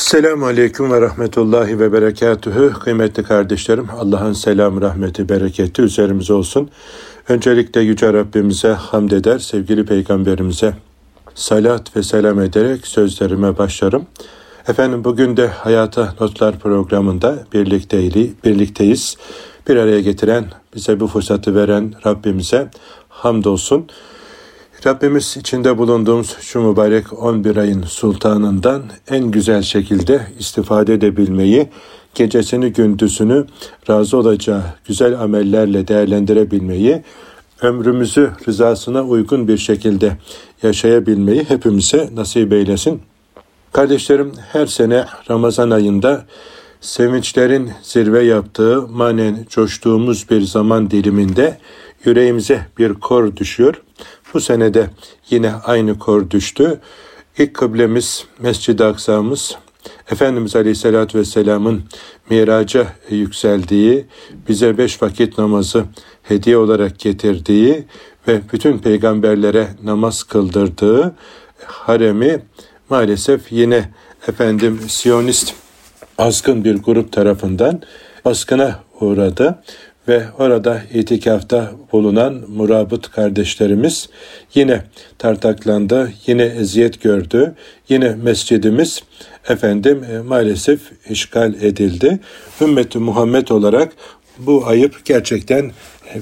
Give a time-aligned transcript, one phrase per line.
[0.00, 2.72] Selamun Aleyküm ve Rahmetullahi ve Berekatühü.
[2.72, 6.70] Kıymetli kardeşlerim, Allah'ın selam, rahmeti, bereketi üzerimize olsun.
[7.28, 10.74] Öncelikle Yüce Rabbimize hamd eder, sevgili Peygamberimize
[11.34, 14.06] salat ve selam ederek sözlerime başlarım.
[14.68, 19.16] Efendim bugün de Hayata Notlar programında birlikteyli, birlikteyiz.
[19.68, 20.44] Bir araya getiren,
[20.74, 22.70] bize bu fırsatı veren Rabbimize
[23.08, 23.86] hamdolsun.
[24.86, 31.68] Rabbimiz içinde bulunduğumuz şu mübarek 11 ayın sultanından en güzel şekilde istifade edebilmeyi,
[32.14, 33.46] gecesini gündüzünü
[33.90, 37.02] razı olacağı güzel amellerle değerlendirebilmeyi,
[37.62, 40.16] ömrümüzü rızasına uygun bir şekilde
[40.62, 43.02] yaşayabilmeyi hepimize nasip eylesin.
[43.72, 46.26] Kardeşlerim her sene Ramazan ayında
[46.80, 51.58] sevinçlerin zirve yaptığı, manen coştuğumuz bir zaman diliminde
[52.04, 53.82] yüreğimize bir kor düşüyor.
[54.34, 54.90] Bu senede
[55.30, 56.80] yine aynı kor düştü.
[57.38, 59.56] İlk kıblemiz Mescid-i Aksa'mız
[60.10, 61.82] Efendimiz Aleyhisselatü Vesselam'ın
[62.30, 64.06] miraca yükseldiği,
[64.48, 65.84] bize beş vakit namazı
[66.22, 67.84] hediye olarak getirdiği
[68.28, 71.14] ve bütün peygamberlere namaz kıldırdığı
[71.66, 72.42] haremi
[72.90, 73.90] maalesef yine
[74.28, 75.54] efendim Siyonist
[76.18, 77.82] azgın bir grup tarafından
[78.24, 79.62] baskına uğradı
[80.08, 84.08] ve orada itikafta bulunan murabıt kardeşlerimiz
[84.54, 84.82] yine
[85.18, 87.54] tartaklandı, yine eziyet gördü,
[87.88, 89.02] yine mescidimiz
[89.48, 92.20] efendim e, maalesef işgal edildi.
[92.60, 93.92] Ümmeti Muhammed olarak
[94.38, 95.72] bu ayıp gerçekten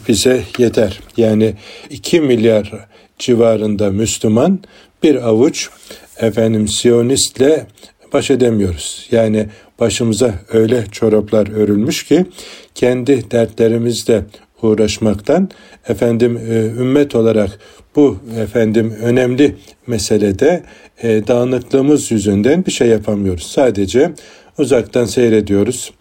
[0.08, 1.00] bize yeter.
[1.16, 1.54] Yani
[1.90, 2.72] 2 milyar
[3.18, 4.60] civarında Müslüman
[5.02, 5.68] bir avuç
[6.16, 7.66] efendim Siyonistle
[8.12, 9.08] baş edemiyoruz.
[9.10, 9.46] Yani
[9.80, 12.26] başımıza öyle çoraplar örülmüş ki
[12.78, 14.24] kendi dertlerimizle
[14.62, 15.50] uğraşmaktan
[15.88, 17.58] efendim e, ümmet olarak
[17.96, 20.62] bu efendim önemli meselede
[21.02, 23.46] e, dağınıklığımız yüzünden bir şey yapamıyoruz.
[23.46, 24.12] Sadece
[24.58, 25.92] uzaktan seyrediyoruz,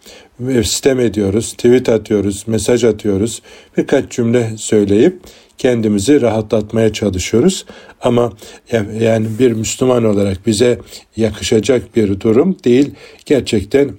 [0.48, 3.42] sistem ediyoruz, tweet atıyoruz, mesaj atıyoruz,
[3.76, 5.20] birkaç cümle söyleyip
[5.58, 7.64] kendimizi rahatlatmaya çalışıyoruz.
[8.00, 8.32] Ama
[9.00, 10.78] yani bir Müslüman olarak bize
[11.16, 12.90] yakışacak bir durum değil.
[13.26, 13.90] Gerçekten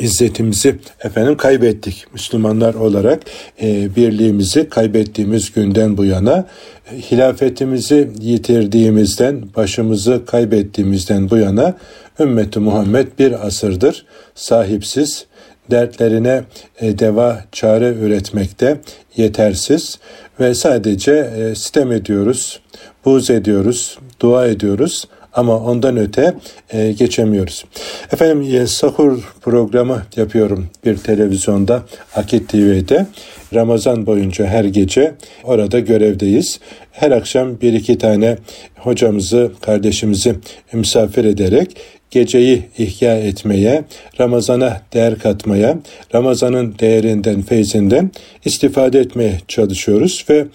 [0.00, 2.06] izzetimizi efendim kaybettik.
[2.12, 3.22] Müslümanlar olarak
[3.62, 6.46] e, birliğimizi kaybettiğimiz günden bu yana
[6.92, 11.74] e, hilafetimizi yitirdiğimizden, başımızı kaybettiğimizden bu yana
[12.20, 15.26] ümmeti Muhammed bir asırdır sahipsiz,
[15.70, 16.44] dertlerine
[16.80, 18.80] e, deva çare üretmekte
[19.16, 19.98] yetersiz
[20.40, 22.60] ve sadece e, sitem ediyoruz,
[23.04, 26.34] buğz ediyoruz, dua ediyoruz ama ondan öte
[26.70, 27.64] e, geçemiyoruz.
[28.12, 31.82] Efendim e, sahur programı yapıyorum bir televizyonda
[32.16, 33.06] Akit TV'de.
[33.54, 35.14] Ramazan boyunca her gece
[35.44, 36.60] orada görevdeyiz.
[36.92, 38.36] Her akşam bir iki tane
[38.76, 40.34] hocamızı, kardeşimizi
[40.72, 41.76] misafir ederek
[42.10, 43.84] geceyi ihya etmeye,
[44.20, 45.78] Ramazana değer katmaya,
[46.14, 48.10] Ramazanın değerinden, feyzinden
[48.44, 50.46] istifade etmeye çalışıyoruz ve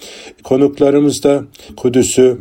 [0.44, 1.44] konuklarımız da
[1.78, 2.38] Kudüs'ü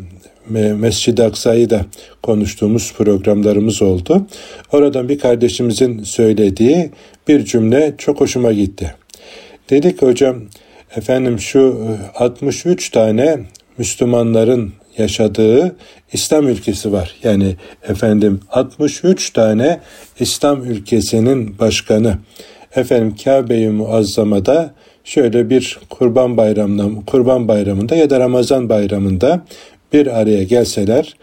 [0.51, 1.87] Mescid-i Aksa'yı da
[2.23, 4.27] konuştuğumuz programlarımız oldu.
[4.73, 6.91] Oradan bir kardeşimizin söylediği
[7.29, 8.95] bir cümle çok hoşuma gitti.
[9.71, 10.37] Dedik hocam
[10.97, 13.39] efendim şu 63 e, tane
[13.79, 15.77] Müslümanların yaşadığı
[16.13, 17.15] İslam ülkesi var.
[17.23, 17.57] Yani
[17.89, 19.81] efendim 63 tane
[20.21, 22.19] İslam ülkesinin başkanı
[22.77, 24.75] efendim Kabe-i Muazzama'da
[25.05, 29.43] şöyle bir kurban bayramında kurban bayramında ya da Ramazan bayramında
[29.93, 31.15] bir araya gelseler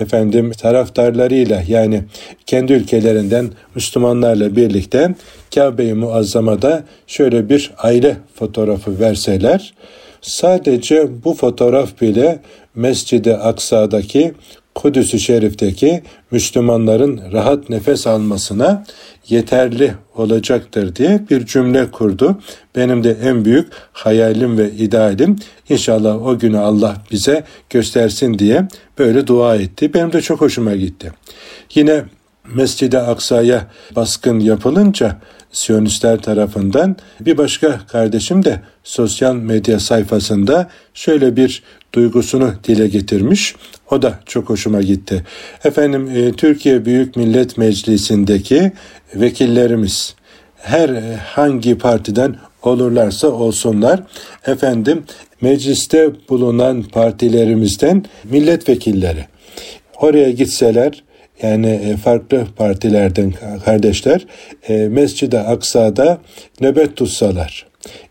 [0.00, 2.02] efendim taraftarlarıyla yani
[2.46, 5.14] kendi ülkelerinden Müslümanlarla birlikte
[5.54, 9.74] Kabe-i Muazzama'da şöyle bir aile fotoğrafı verseler
[10.20, 12.38] sadece bu fotoğraf bile
[12.74, 14.34] Mescid-i Aksa'daki
[14.74, 18.84] Kudüs-ü Şerif'teki Müslümanların rahat nefes almasına
[19.28, 22.40] yeterli olacaktır diye bir cümle kurdu.
[22.76, 25.36] Benim de en büyük hayalim ve idealim
[25.68, 28.68] inşallah o günü Allah bize göstersin diye
[28.98, 29.94] böyle dua etti.
[29.94, 31.12] Benim de çok hoşuma gitti.
[31.74, 32.04] Yine
[32.54, 35.18] Mescid-i Aksa'ya baskın yapılınca
[35.52, 41.62] Siyonistler tarafından bir başka kardeşim de sosyal medya sayfasında şöyle bir
[41.94, 43.54] duygusunu dile getirmiş.
[43.90, 45.24] O da çok hoşuma gitti.
[45.64, 48.72] Efendim e, Türkiye Büyük Millet Meclisi'ndeki
[49.14, 50.14] vekillerimiz
[50.56, 54.02] her e, hangi partiden olurlarsa olsunlar
[54.46, 55.04] efendim
[55.40, 59.24] mecliste bulunan partilerimizden milletvekilleri
[60.00, 61.02] oraya gitseler
[61.42, 64.26] yani e, farklı partilerden kardeşler
[64.68, 66.18] Mescid-i Aksa'da
[66.60, 67.66] nöbet tutsalar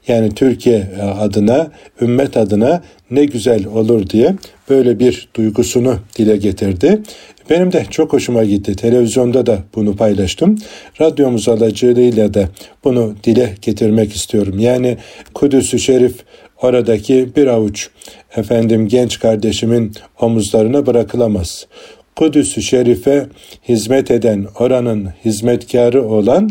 [0.08, 0.88] yani Türkiye
[1.20, 1.72] adına,
[2.02, 4.36] ümmet adına ne güzel olur diye
[4.70, 7.02] böyle bir duygusunu dile getirdi
[7.50, 8.76] Benim de çok hoşuma gitti.
[8.76, 10.58] Televizyonda da bunu paylaştım.
[11.02, 12.50] Radyomuz aracılığıyla da
[12.84, 14.60] bunu dile getirmek istiyorum.
[14.60, 14.98] Yani
[15.34, 16.16] Kudüs-ü Şerif
[16.62, 17.90] oradaki bir avuç
[18.36, 19.92] efendim genç kardeşimin
[20.22, 21.68] omuzlarına bırakılamaz.
[22.16, 23.28] Kudüs-ü Şerif'e
[23.70, 26.50] hizmet eden, oranın hizmetkarı olan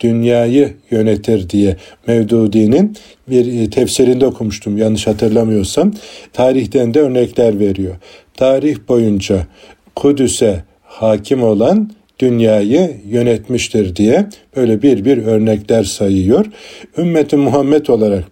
[0.00, 2.96] dünyayı yönetir diye Mevdudi'nin
[3.30, 5.92] bir e, tefsirinde okumuştum yanlış hatırlamıyorsam.
[6.32, 7.94] Tarihten de örnekler veriyor.
[8.34, 9.46] Tarih boyunca
[9.96, 16.46] Kudüs'e hakim olan dünyayı yönetmiştir diye böyle bir bir örnekler sayıyor.
[16.98, 18.24] Ümmeti Muhammed olarak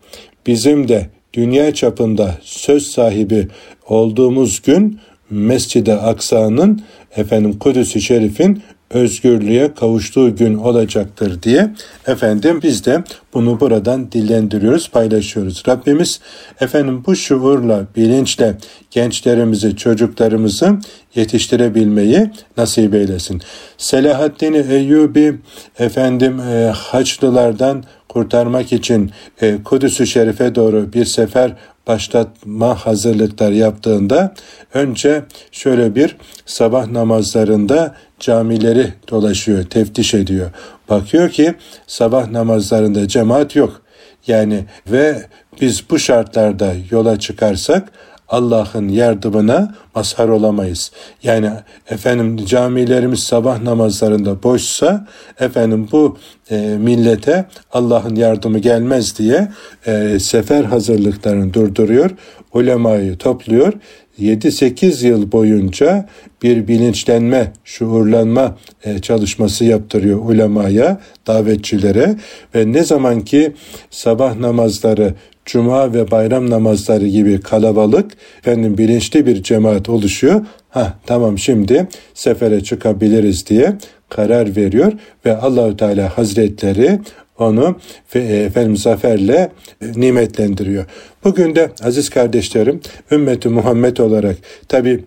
[0.46, 3.48] bizim de dünya çapında söz sahibi
[3.88, 4.98] olduğumuz gün
[5.30, 6.82] Mescid-i Aksa'nın
[7.16, 11.70] efendim Kudüs-i Şerif'in özgürlüğe kavuştuğu gün olacaktır diye
[12.06, 13.04] efendim biz de
[13.34, 15.62] bunu buradan dillendiriyoruz, paylaşıyoruz.
[15.68, 16.20] Rabbimiz
[16.60, 18.54] efendim bu şuurla, bilinçle
[18.90, 20.78] gençlerimizi, çocuklarımızı
[21.14, 23.42] yetiştirebilmeyi nasip eylesin.
[23.78, 25.38] Selahaddin Eyyubi
[25.78, 29.10] efendim e, Haçlılardan kurtarmak için
[29.42, 31.52] e, Kudüs-ü Şerif'e doğru bir sefer
[31.86, 34.34] başlatma hazırlıklar yaptığında
[34.74, 36.16] önce şöyle bir
[36.46, 40.50] sabah namazlarında camileri dolaşıyor, teftiş ediyor.
[40.88, 41.54] Bakıyor ki
[41.86, 43.82] sabah namazlarında cemaat yok.
[44.26, 45.26] Yani ve
[45.60, 47.92] biz bu şartlarda yola çıkarsak
[48.28, 50.92] Allah'ın yardımına mazhar olamayız.
[51.22, 51.50] Yani
[51.90, 55.06] efendim camilerimiz sabah namazlarında boşsa
[55.40, 56.18] efendim bu
[56.50, 59.48] e, millete Allah'ın yardımı gelmez diye
[59.86, 62.10] e, sefer hazırlıklarını durduruyor.
[62.52, 63.72] Ulemayı topluyor
[64.20, 66.08] 7-8 yıl boyunca
[66.42, 72.16] bir bilinçlenme, şuurlanma e, çalışması yaptırıyor ulemaya, davetçilere
[72.54, 73.52] ve ne zaman ki
[73.90, 75.14] sabah namazları
[75.44, 80.46] cuma ve bayram namazları gibi kalabalık efendim bilinçli bir cemaat oluşuyor.
[80.68, 83.76] Ha tamam şimdi sefere çıkabiliriz diye
[84.08, 84.92] karar veriyor
[85.26, 87.00] ve Allahü Teala Hazretleri
[87.38, 87.78] onu
[88.14, 90.84] e, efendim zaferle e, nimetlendiriyor.
[91.24, 92.80] Bugün de aziz kardeşlerim
[93.10, 94.36] ümmeti Muhammed olarak
[94.68, 95.04] tabi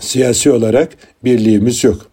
[0.00, 0.88] siyasi olarak
[1.24, 2.10] birliğimiz yok.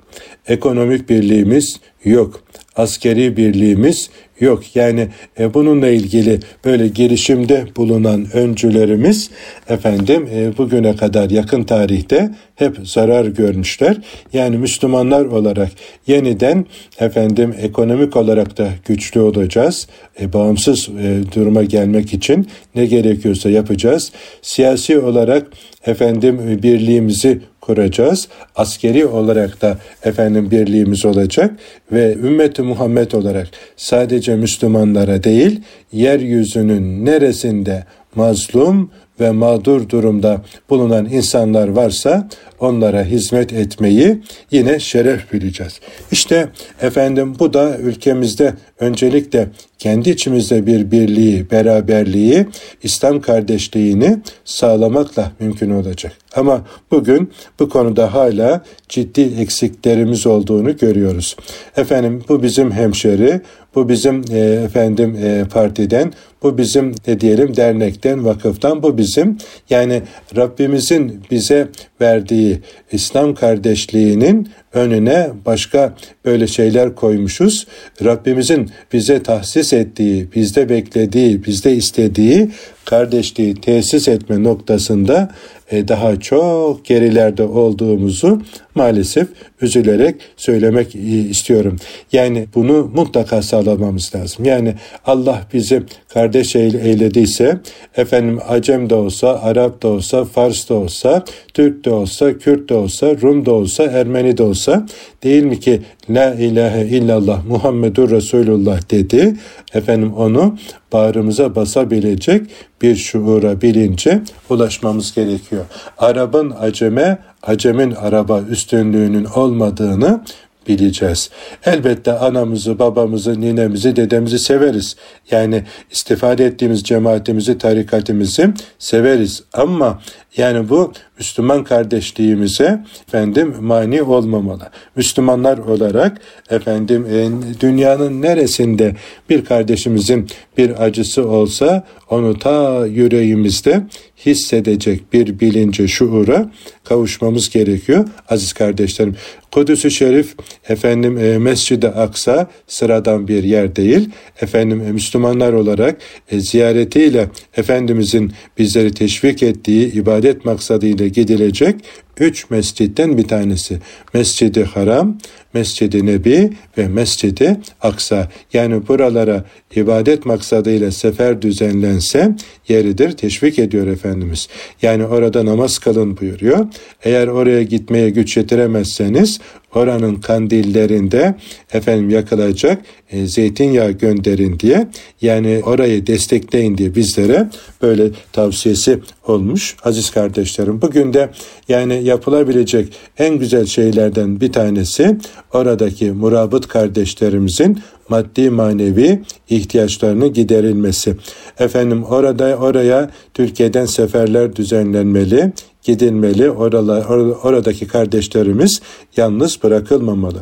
[0.47, 2.43] Ekonomik birliğimiz yok.
[2.75, 4.75] Askeri birliğimiz yok.
[4.75, 5.07] Yani
[5.39, 9.29] e, bununla ilgili böyle girişimde bulunan öncülerimiz
[9.69, 13.97] efendim e, bugüne kadar yakın tarihte hep zarar görmüşler.
[14.33, 15.69] Yani Müslümanlar olarak
[16.07, 16.65] yeniden
[16.99, 19.87] efendim ekonomik olarak da güçlü olacağız.
[20.21, 24.11] E, bağımsız e, duruma gelmek için ne gerekiyorsa yapacağız.
[24.41, 25.47] Siyasi olarak
[25.85, 28.27] efendim birliğimizi kuracağız.
[28.55, 31.51] Askeri olarak da efendim birliğimiz olacak
[31.91, 35.61] ve ümmeti Muhammed olarak sadece Müslümanlara değil
[35.91, 37.83] yeryüzünün neresinde
[38.15, 42.29] mazlum ve mağdur durumda bulunan insanlar varsa
[42.59, 45.79] onlara hizmet etmeyi yine şeref bileceğiz.
[46.11, 46.49] İşte
[46.81, 49.47] efendim bu da ülkemizde öncelikle
[49.79, 52.45] kendi içimizde bir birliği, beraberliği,
[52.83, 56.13] İslam kardeşliğini sağlamakla mümkün olacak.
[56.35, 56.61] Ama
[56.91, 61.35] bugün bu konuda hala ciddi eksiklerimiz olduğunu görüyoruz.
[61.77, 63.41] Efendim bu bizim hemşeri,
[63.75, 69.37] bu bizim e, efendim e, partiden, bu bizim ne diyelim dernekten, vakıftan, bu bizim
[69.69, 70.01] yani
[70.35, 71.67] Rabbimizin bize
[72.01, 72.59] verdiği
[72.91, 75.93] İslam kardeşliğinin önüne başka
[76.25, 77.67] böyle şeyler koymuşuz.
[78.03, 82.49] Rabbimizin bize tahsis ettiği, bizde beklediği, bizde istediği
[82.89, 85.29] kardeşliği tesis etme noktasında
[85.71, 88.41] e, daha çok gerilerde olduğumuzu
[88.75, 89.27] maalesef
[89.61, 90.95] üzülerek söylemek
[91.29, 91.75] istiyorum.
[92.11, 94.45] Yani bunu mutlaka sağlamamız lazım.
[94.45, 94.73] Yani
[95.05, 97.59] Allah bizi kardeş eylediyse
[97.97, 102.73] efendim Acem de olsa, Arap da olsa, Fars da olsa, Türk de olsa, Kürt de
[102.73, 104.85] olsa, Rum da olsa, Ermeni de olsa
[105.23, 109.35] değil mi ki La ilahe illallah Muhammedur Resulullah dedi.
[109.73, 110.57] Efendim onu
[110.93, 112.47] bağrımıza basabilecek
[112.81, 115.65] bir şuura, bilince ulaşmamız gerekiyor.
[115.97, 120.21] Arap'ın aceme, acemin araba üstünlüğünün olmadığını
[120.67, 121.29] bileceğiz.
[121.65, 124.95] Elbette anamızı, babamızı, ninemizi, dedemizi severiz.
[125.31, 129.43] Yani istifade ettiğimiz cemaatimizi, tarikatimizi severiz.
[129.53, 130.01] Ama
[130.37, 134.69] yani bu Müslüman kardeşliğimize efendim mani olmamalı.
[134.95, 138.95] Müslümanlar olarak efendim e, dünyanın neresinde
[139.29, 143.83] bir kardeşimizin bir acısı olsa onu ta yüreğimizde
[144.25, 146.51] hissedecek bir bilince, şuura
[146.83, 149.15] kavuşmamız gerekiyor aziz kardeşlerim.
[149.51, 150.35] Kudüs-ü Şerif
[150.69, 154.09] efendim e, Mescid-i Aksa sıradan bir yer değil.
[154.41, 155.97] Efendim e, Müslümanlar olarak
[156.31, 161.75] e, ziyaretiyle Efendimizin bizleri teşvik ettiği ibadet maksadıyla gidilecek
[162.19, 163.79] üç mescitten bir tanesi.
[164.13, 165.17] Mescidi Haram,
[165.53, 168.29] Mescidi Nebi ve Mescidi Aksa.
[168.53, 172.35] Yani buralara ibadet maksadıyla sefer düzenlense
[172.67, 173.11] yeridir.
[173.11, 174.47] Teşvik ediyor Efendimiz.
[174.81, 176.67] Yani orada namaz kılın buyuruyor.
[177.03, 179.39] Eğer oraya gitmeye güç yetiremezseniz
[179.75, 181.35] oranın kandillerinde
[181.73, 184.87] efendim yakılacak e, zeytinyağı gönderin diye
[185.21, 187.49] yani orayı destekleyin diye bizlere
[187.81, 190.81] böyle tavsiyesi olmuş aziz kardeşlerim.
[190.81, 191.29] Bugün de
[191.67, 195.17] yani yapılabilecek en güzel şeylerden bir tanesi
[195.53, 201.15] oradaki murabıt kardeşlerimizin maddi manevi ihtiyaçlarını giderilmesi.
[201.59, 206.51] Efendim orada oraya Türkiye'den seferler düzenlenmeli, gidilmeli.
[206.51, 207.05] Oralar,
[207.43, 208.81] oradaki kardeşlerimiz
[209.17, 210.39] yalnız bırakılmamalı.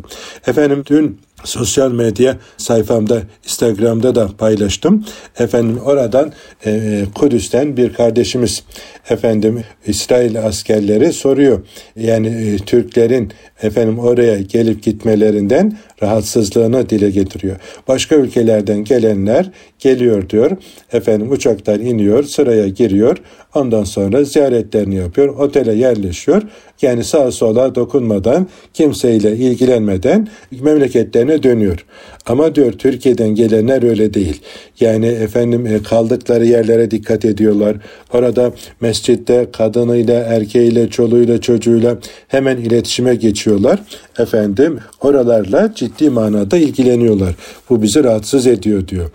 [0.48, 5.06] Efendim dün sosyal medya sayfamda Instagram'da da paylaştım.
[5.40, 6.34] Efendim oradan
[6.66, 8.64] e, Kudüs'ten bir kardeşimiz
[9.10, 11.62] efendim İsrail askerleri soruyor.
[11.96, 13.32] Yani e, Türklerin
[13.62, 17.56] efendim oraya gelip gitmelerinden rahatsızlığını dile getiriyor.
[17.88, 20.51] Başka ülkelerden gelenler geliyor diyor.
[20.94, 23.18] Efendim uçaktan iniyor, sıraya giriyor.
[23.56, 26.42] Ondan sonra ziyaretlerini yapıyor, otele yerleşiyor.
[26.82, 30.27] Yani sağa sola dokunmadan, kimseyle ilgilenmeden
[30.62, 31.86] memleketlerine dönüyor.
[32.25, 34.42] Ama diyor Türkiye'den gelenler öyle değil.
[34.80, 37.75] Yani efendim e, kaldıkları yerlere dikkat ediyorlar.
[38.13, 38.51] Orada
[38.82, 43.80] mescitte kadınıyla, erkeğiyle, çoluğuyla, çocuğuyla hemen iletişime geçiyorlar.
[44.18, 47.36] Efendim oralarla ciddi manada ilgileniyorlar.
[47.70, 49.10] Bu bizi rahatsız ediyor diyor.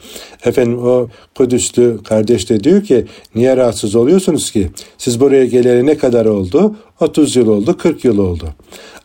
[0.44, 4.70] Efendim o Kudüslü kardeş de diyor ki niye rahatsız oluyorsunuz ki?
[4.98, 6.76] Siz buraya geleli ne kadar oldu?
[7.00, 8.48] 30 yıl oldu, 40 yıl oldu.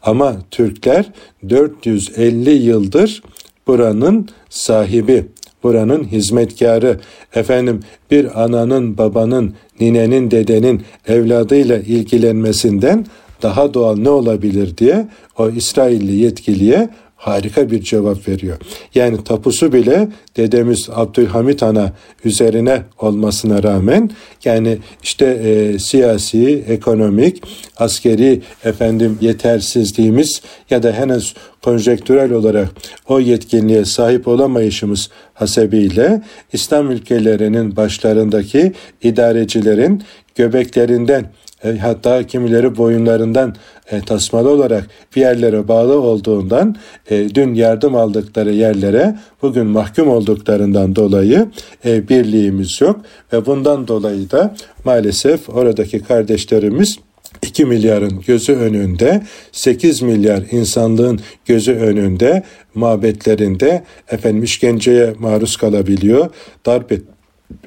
[0.04, 1.06] Ama Türkler
[1.50, 3.24] 450 yıldır
[3.68, 5.26] buranın sahibi,
[5.64, 7.00] buranın hizmetkarı,
[7.36, 7.80] efendim
[8.12, 13.06] bir ananın, babanın, ninenin, dedenin evladıyla ilgilenmesinden
[13.42, 18.58] daha doğal ne olabilir diye o İsrailli yetkiliye harika bir cevap veriyor.
[18.96, 21.92] Yani tapusu bile dedemiz Abdülhamit Han'a
[22.26, 24.10] üzerine olmasına rağmen
[24.46, 27.44] yani işte e, siyasi, ekonomik,
[27.78, 32.70] askeri efendim yetersizliğimiz ya da henüz konjektürel olarak
[33.08, 36.22] o yetkinliğe sahip olamayışımız hasebiyle
[36.54, 40.04] İslam ülkelerinin başlarındaki idarecilerin
[40.36, 41.26] göbeklerinden
[41.64, 43.56] e, hatta kimileri boyunlarından
[43.92, 46.76] e, tasmalı olarak bir yerlere bağlı olduğundan
[47.10, 51.48] e, dün yardım aldıkları yerlere bugün mahkum olduklarından dolayı
[51.86, 53.02] e, birliğimiz yok.
[53.34, 56.98] Ve bundan dolayı da maalesef oradaki kardeşlerimiz
[57.42, 66.30] 2 milyarın gözü önünde, 8 milyar insanlığın gözü önünde, mabetlerinde efendim işkenceye maruz kalabiliyor,
[66.66, 66.92] darp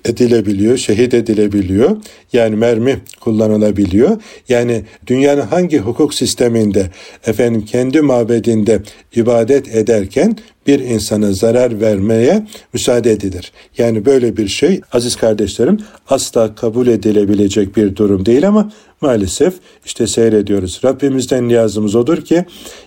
[0.05, 1.97] edilebiliyor, şehit edilebiliyor.
[2.33, 4.23] Yani mermi kullanılabiliyor.
[4.49, 6.91] Yani dünyanın hangi hukuk sisteminde
[7.27, 8.83] efendim kendi mabedinde
[9.17, 13.53] ibadet ederken bir insana zarar vermeye müsaade edilir.
[13.79, 20.07] Yani böyle bir şey aziz kardeşlerim asla kabul edilebilecek bir durum değil ama maalesef işte
[20.07, 20.81] seyrediyoruz.
[20.85, 22.45] Rabbimizden niyazımız odur ki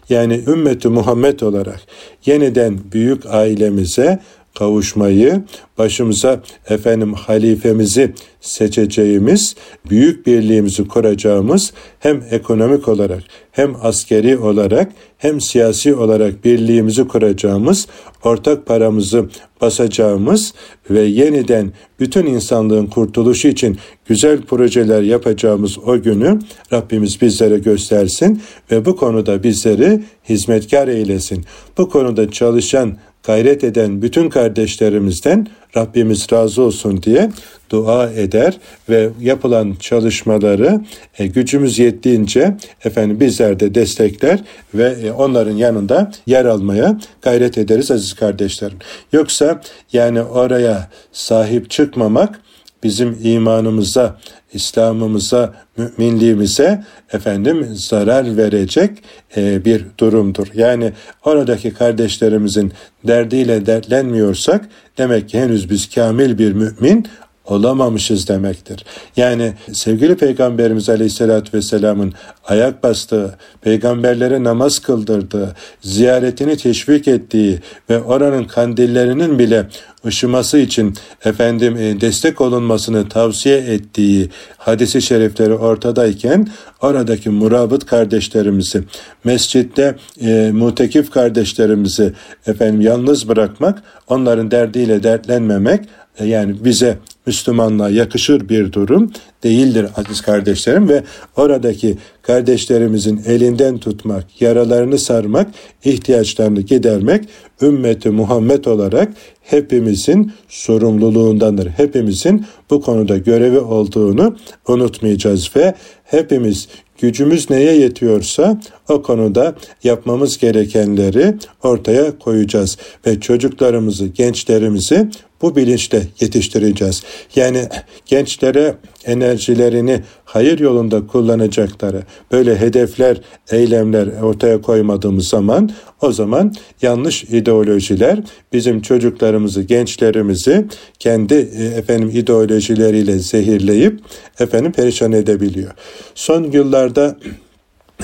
[0.10, 1.82] yani ümmeti Muhammed olarak
[2.26, 4.20] yeniden büyük ailemize
[4.56, 5.44] kavuşmayı,
[5.78, 9.56] başımıza efendim halifemizi seçeceğimiz,
[9.90, 17.88] büyük birliğimizi kuracağımız hem ekonomik olarak hem askeri olarak hem siyasi olarak birliğimizi kuracağımız,
[18.24, 19.30] ortak paramızı
[19.62, 20.54] basacağımız
[20.90, 26.40] ve yeniden bütün insanlığın kurtuluşu için güzel projeler yapacağımız o günü
[26.74, 28.42] Rabbimiz bizlere göstersin
[28.72, 31.46] ve bu konuda bizleri hizmetkar eylesin.
[31.78, 37.30] Bu konuda çalışan gayret eden bütün kardeşlerimizden Rabbimiz razı olsun diye
[37.70, 38.58] dua eder
[38.90, 40.82] ve yapılan çalışmaları
[41.20, 44.40] e, gücümüz yettiğince efendim bizler de destekler
[44.74, 48.78] ve e, onların yanında yer almaya gayret ederiz aziz kardeşlerim.
[49.14, 49.62] Yoksa
[49.94, 52.40] yani oraya sahip çıkmamak
[52.84, 54.20] bizim imanımıza,
[54.54, 59.04] İslam'ımıza, müminliğimize efendim zarar verecek
[59.38, 60.48] e, bir durumdur.
[60.54, 60.94] Yani
[61.26, 62.74] oradaki kardeşlerimizin
[63.08, 67.08] derdiyle dertlenmiyorsak demek ki henüz biz kamil bir mümin
[67.46, 68.86] olamamışız demektir.
[69.18, 72.14] Yani sevgili Peygamberimiz Aleyhisselatü Vesselam'ın
[72.46, 77.60] ayak bastığı, peygamberlere namaz kıldırdığı, ziyaretini teşvik ettiği
[77.90, 79.68] ve oranın kandillerinin bile
[80.06, 80.94] ışıması için
[81.26, 86.48] efendim e, destek olunmasını tavsiye ettiği hadisi şerifleri ortadayken
[86.82, 88.84] oradaki murabıt kardeşlerimizi,
[89.24, 92.14] mescitte e, mutekif kardeşlerimizi
[92.48, 95.86] efendim yalnız bırakmak, onların derdiyle dertlenmemek
[96.20, 99.12] e, yani bize Müslümanlığa yakışır bir durum
[99.44, 101.04] değildir aziz kardeşlerim ve
[101.38, 105.48] oradaki kardeşlerimizin elinden tutmak, yaralarını sarmak,
[105.86, 107.24] ihtiyaçlarını gidermek
[107.62, 111.68] ümmeti Muhammed olarak hepimizin sorumluluğundandır.
[111.68, 114.36] Hepimizin bu konuda görevi olduğunu
[114.68, 125.10] unutmayacağız ve hepimiz gücümüz neye yetiyorsa o konuda yapmamız gerekenleri ortaya koyacağız ve çocuklarımızı, gençlerimizi
[125.44, 127.04] bu bilinçle yetiştireceğiz.
[127.36, 127.68] Yani
[128.06, 128.76] gençlere
[129.06, 133.22] enerjilerini hayır yolunda kullanacakları böyle hedefler,
[133.52, 135.70] eylemler ortaya koymadığımız zaman
[136.02, 138.20] o zaman yanlış ideolojiler
[138.54, 140.66] bizim çocuklarımızı, gençlerimizi
[141.00, 144.00] kendi e, efendim ideolojileriyle zehirleyip
[144.40, 145.72] efendim perişan edebiliyor.
[146.16, 147.16] Son yıllarda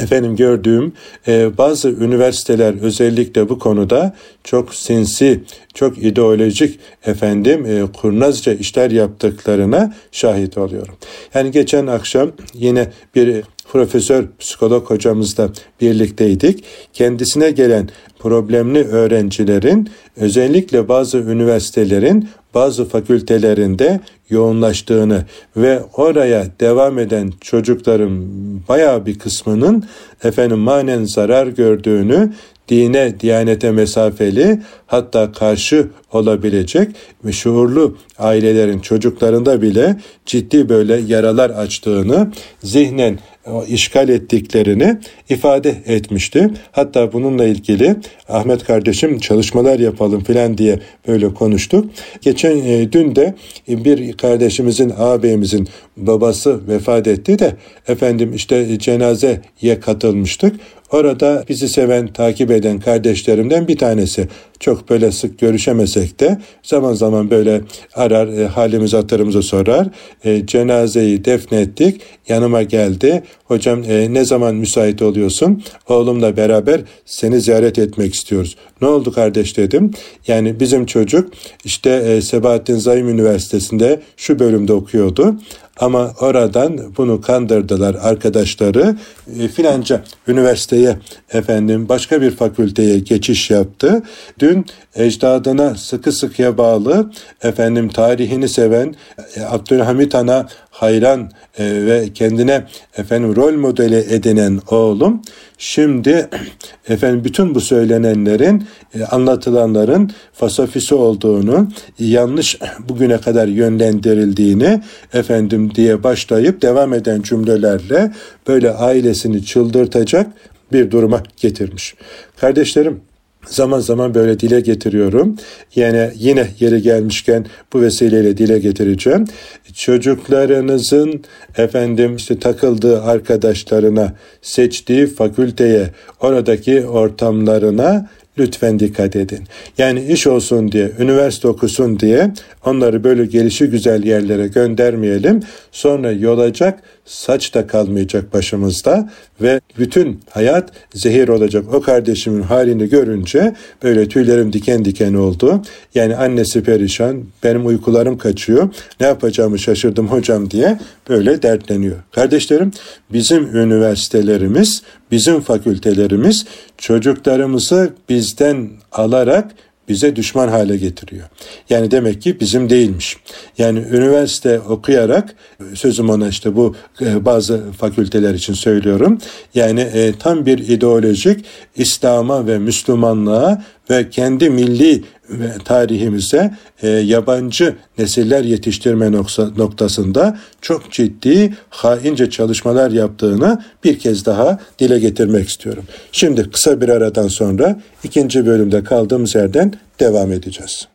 [0.02, 0.94] efendim gördüğüm
[1.28, 9.94] e, bazı üniversiteler özellikle bu konuda çok sinsi, çok ideolojik efendim e, kurnazca işler yaptıklarına
[10.12, 10.96] şahit oluyorum.
[11.34, 15.50] Yani geçen akşam yine bir profesör psikolog hocamızla
[15.82, 16.64] birlikteydik.
[16.94, 24.00] Kendisine gelen problemli öğrencilerin özellikle bazı üniversitelerin bazı fakültelerinde
[24.30, 25.26] yoğunlaştığını
[25.58, 28.26] ve oraya devam eden çocukların
[28.70, 29.84] baya bir kısmının
[30.24, 32.34] efendim manen zarar gördüğünü
[32.70, 36.90] dine, diyanete mesafeli hatta karşı olabilecek
[37.26, 39.96] ve şuurlu ailelerin çocuklarında bile
[40.26, 42.32] ciddi böyle yaralar açtığını,
[42.64, 43.20] zihnen
[43.68, 44.98] işgal ettiklerini
[45.30, 46.50] ifade etmişti.
[46.72, 47.96] Hatta bununla ilgili
[48.30, 51.86] Ahmet kardeşim çalışmalar yapalım filan diye böyle konuştuk.
[52.22, 53.36] Geçen e, dün de
[53.68, 55.68] bir kardeşimizin ağabeyimizin
[55.98, 57.56] babası vefat etti de
[57.88, 60.56] efendim işte cenazeye katılmıştık.
[60.92, 64.28] Orada bizi seven, takip eden kardeşlerimden bir tanesi.
[64.60, 67.62] Çok böyle sık görüşemesek de zaman zaman böyle
[67.96, 69.88] arar, e, halimizi hatırımızı sorar.
[70.24, 73.24] E, cenazeyi defnettik, yanıma geldi.
[73.46, 75.64] Hocam e, ne zaman müsait oluyorsun?
[75.88, 78.56] Oğlumla beraber seni ziyaret etmek istiyoruz.
[78.82, 79.92] Ne oldu kardeş dedim.
[80.28, 81.34] Yani bizim çocuk
[81.64, 85.36] işte e, Sebahattin Zaim Üniversitesi'nde şu bölümde okuyordu.
[85.80, 88.96] Ama oradan bunu kandırdılar arkadaşları.
[89.40, 90.98] E, filanca üniversiteye
[91.34, 94.04] efendim başka bir fakülteye geçiş yaptı.
[94.40, 94.66] Dün
[94.96, 97.12] ecdadına sıkı sıkıya bağlı
[97.44, 98.96] efendim tarihini seven
[99.36, 100.48] e, Abdülhamit Han'a
[100.80, 102.64] hayran e, ve kendine
[102.98, 105.22] efendim rol modeli edinen oğlum
[105.58, 106.30] şimdi
[106.90, 108.64] efendim bütün bu söylenenlerin
[108.96, 111.68] e, anlatılanların fasafisi olduğunu
[112.00, 114.82] yanlış bugüne kadar yönlendirildiğini
[115.14, 118.12] efendim diye başlayıp devam eden cümlelerle
[118.48, 120.28] böyle ailesini çıldırtacak
[120.72, 121.96] bir duruma getirmiş.
[122.38, 123.02] Kardeşlerim
[123.50, 125.36] zaman zaman böyle dile getiriyorum.
[125.76, 129.26] Yani yine yeri gelmişken bu vesileyle dile getireceğim.
[129.74, 131.24] Çocuklarınızın
[131.58, 135.90] efendim işte takıldığı arkadaşlarına, seçtiği fakülteye,
[136.22, 138.10] oradaki ortamlarına
[138.40, 139.44] lütfen dikkat edin.
[139.78, 142.32] Yani iş olsun diye, üniversite okusun diye
[142.66, 145.40] onları böyle gelişi güzel yerlere göndermeyelim.
[145.72, 149.10] Sonra yolacak saç da kalmayacak başımızda
[149.42, 151.74] ve bütün hayat zehir olacak.
[151.74, 155.62] O kardeşimin halini görünce böyle tüylerim diken diken oldu.
[155.96, 158.70] Yani annesi perişan, benim uykularım kaçıyor.
[159.00, 161.96] Ne yapacağımı şaşırdım hocam diye böyle dertleniyor.
[162.12, 162.72] Kardeşlerim
[163.14, 166.46] bizim üniversitelerimiz, bizim fakültelerimiz
[166.78, 169.52] çocuklarımızı bizden alarak
[169.90, 171.28] bize düşman hale getiriyor.
[171.70, 173.18] Yani demek ki bizim değilmiş.
[173.58, 175.36] Yani üniversite okuyarak
[175.74, 179.18] sözüm ona işte bu e, bazı fakülteler için söylüyorum.
[179.56, 187.76] Yani e, tam bir ideolojik İslam'a ve Müslümanlığa ve kendi milli ve tarihimize e, yabancı
[187.98, 189.12] nesiller yetiştirme
[189.58, 195.84] noktasında çok ciddi haince çalışmalar yaptığını bir kez daha dile getirmek istiyorum.
[196.12, 200.88] Şimdi kısa bir aradan sonra ikinci bölümde kaldığımız yerden devam edeceğiz.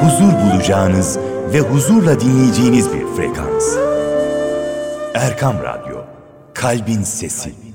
[0.00, 1.18] Huzur bulacağınız
[1.52, 3.76] ve huzurla dinleyeceğiniz bir frekans.
[5.14, 6.04] Erkam Radyo,
[6.54, 7.65] Kalbin Sesi.